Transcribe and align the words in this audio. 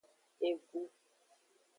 Egu. 0.49 0.81